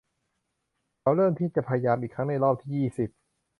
[0.99, 3.09] เขาเริ่มที่จะพยายามอีกครั้งในรอบที่ยี่สิบ